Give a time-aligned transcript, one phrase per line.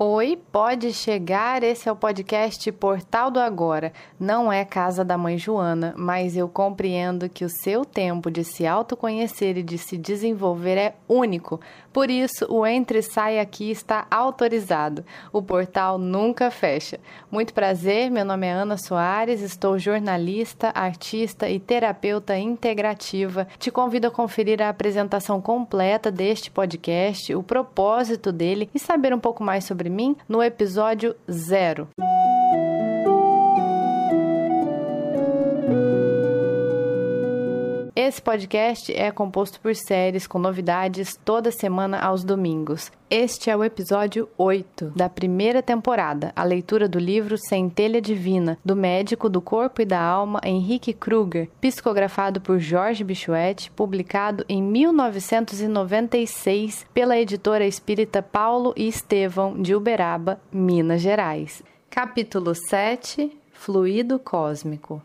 [0.00, 1.64] Oi, pode chegar.
[1.64, 3.92] Esse é o podcast Portal do Agora.
[4.16, 8.64] Não é casa da mãe Joana, mas eu compreendo que o seu tempo de se
[8.64, 11.60] autoconhecer e de se desenvolver é único.
[11.92, 15.04] Por isso, o Entre e Sai aqui está autorizado.
[15.32, 17.00] O portal nunca fecha.
[17.28, 23.48] Muito prazer, meu nome é Ana Soares, estou jornalista, artista e terapeuta integrativa.
[23.58, 29.18] Te convido a conferir a apresentação completa deste podcast, o propósito dele e saber um
[29.18, 31.88] pouco mais sobre mim no episódio zero.
[38.08, 42.90] Esse podcast é composto por séries com novidades toda semana aos domingos.
[43.10, 48.74] Este é o episódio 8 da primeira temporada, a leitura do livro Centelha Divina, do
[48.74, 56.86] médico do corpo e da alma Henrique Kruger, psicografado por Jorge Bichuete, publicado em 1996
[56.94, 61.62] pela editora espírita Paulo e Estevão de Uberaba, Minas Gerais.
[61.90, 65.02] Capítulo 7 Fluido Cósmico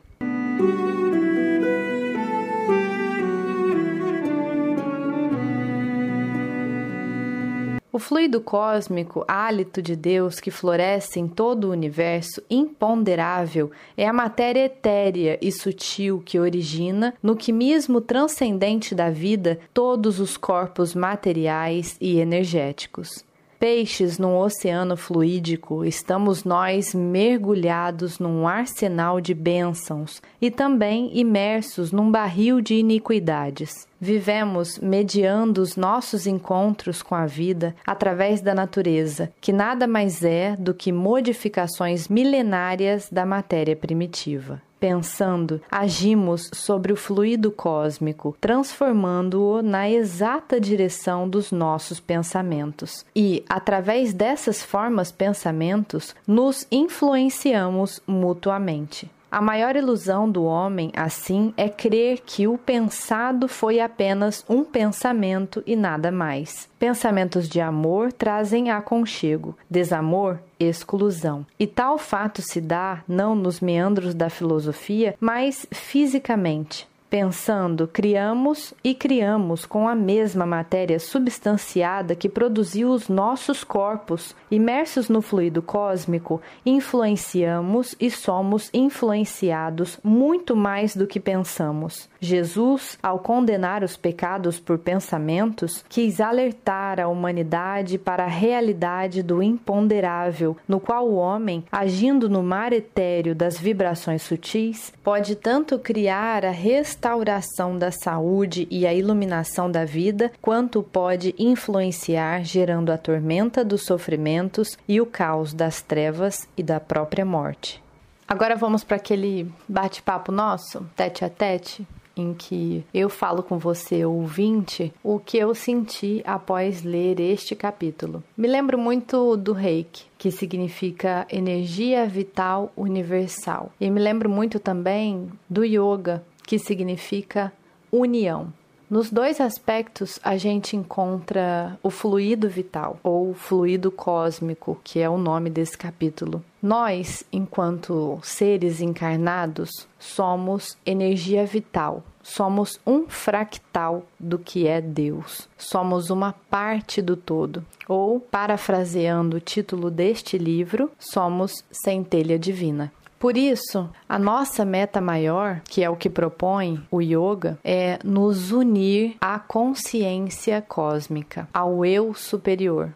[7.95, 14.11] O fluido cósmico, hálito de Deus que floresce em todo o universo, imponderável, é a
[14.11, 21.95] matéria etérea e sutil que origina, no quimismo transcendente da vida, todos os corpos materiais
[22.01, 23.23] e energéticos
[23.63, 32.11] peixes num oceano fluídico, estamos nós mergulhados num arsenal de bênçãos e também imersos num
[32.11, 33.87] barril de iniquidades.
[34.01, 40.57] Vivemos mediando os nossos encontros com a vida através da natureza, que nada mais é
[40.59, 49.89] do que modificações milenárias da matéria primitiva pensando, agimos sobre o fluido cósmico, transformando-o na
[49.89, 53.05] exata direção dos nossos pensamentos.
[53.15, 59.09] E, através dessas formas pensamentos, nos influenciamos mutuamente.
[59.33, 65.63] A maior ilusão do homem, assim, é crer que o pensado foi apenas um pensamento
[65.65, 66.69] e nada mais.
[66.77, 71.43] Pensamentos de amor trazem aconchego, desamor, exclusão.
[71.59, 76.87] E tal fato se dá não nos meandros da filosofia, mas fisicamente.
[77.13, 84.35] Pensando, criamos e criamos com a mesma matéria substanciada que produziu os nossos corpos.
[84.49, 92.09] Imersos no fluido cósmico, influenciamos e somos influenciados muito mais do que pensamos.
[92.23, 99.43] Jesus, ao condenar os pecados por pensamentos, quis alertar a humanidade para a realidade do
[99.43, 106.45] imponderável, no qual o homem, agindo no mar etéreo das vibrações sutis, pode tanto criar
[106.45, 113.65] a restauração da saúde e a iluminação da vida, quanto pode influenciar gerando a tormenta
[113.65, 117.83] dos sofrimentos e o caos das trevas e da própria morte.
[118.25, 121.85] Agora vamos para aquele bate-papo nosso, tete a tete
[122.15, 128.23] em que eu falo com você, ouvinte, o que eu senti após ler este capítulo.
[128.37, 133.71] Me lembro muito do Reiki, que significa energia vital universal.
[133.79, 137.51] E me lembro muito também do Yoga, que significa
[137.91, 138.53] união.
[138.93, 145.17] Nos dois aspectos, a gente encontra o fluido vital ou fluido cósmico, que é o
[145.17, 146.43] nome desse capítulo.
[146.61, 152.03] Nós, enquanto seres encarnados, somos energia vital.
[152.21, 155.49] Somos um fractal do que é Deus.
[155.57, 157.65] Somos uma parte do todo.
[157.89, 162.93] Ou, parafraseando o título deste livro, somos centelha divina.
[163.23, 168.51] Por isso, a nossa meta maior, que é o que propõe o yoga, é nos
[168.51, 172.91] unir à consciência cósmica, ao eu superior.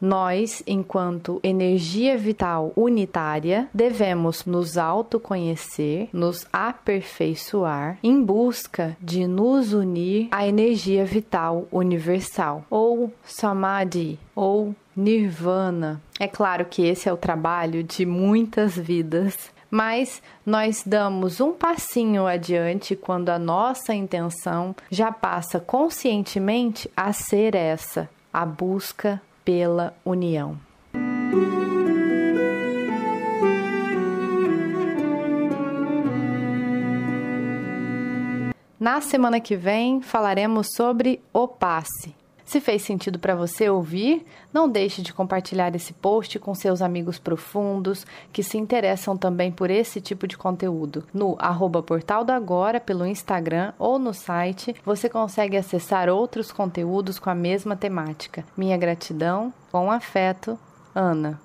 [0.00, 10.28] Nós, enquanto energia vital unitária, devemos nos autoconhecer, nos aperfeiçoar em busca de nos unir
[10.30, 16.00] à energia vital universal, ou samadhi, ou nirvana.
[16.20, 22.26] É claro que esse é o trabalho de muitas vidas, mas nós damos um passinho
[22.26, 30.58] adiante quando a nossa intenção já passa conscientemente a ser essa, a busca pela união.
[38.78, 42.12] Na semana que vem falaremos sobre o passe.
[42.46, 47.18] Se fez sentido para você ouvir, não deixe de compartilhar esse post com seus amigos
[47.18, 51.02] profundos que se interessam também por esse tipo de conteúdo.
[51.12, 57.18] No arroba Portal do Agora, pelo Instagram ou no site, você consegue acessar outros conteúdos
[57.18, 58.44] com a mesma temática.
[58.56, 60.56] Minha gratidão, com afeto,
[60.94, 61.40] Ana.